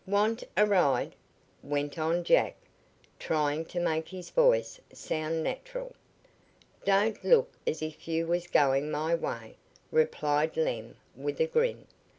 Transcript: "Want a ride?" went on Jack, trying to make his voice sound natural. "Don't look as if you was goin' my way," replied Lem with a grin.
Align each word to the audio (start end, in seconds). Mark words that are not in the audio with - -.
"Want 0.07 0.43
a 0.57 0.65
ride?" 0.65 1.13
went 1.61 1.99
on 1.99 2.23
Jack, 2.23 2.55
trying 3.19 3.65
to 3.65 3.79
make 3.79 4.07
his 4.09 4.31
voice 4.31 4.81
sound 4.91 5.43
natural. 5.43 5.93
"Don't 6.83 7.23
look 7.23 7.51
as 7.67 7.83
if 7.83 8.07
you 8.07 8.25
was 8.25 8.47
goin' 8.47 8.89
my 8.89 9.13
way," 9.13 9.57
replied 9.91 10.57
Lem 10.57 10.95
with 11.15 11.39
a 11.39 11.45
grin. 11.45 11.85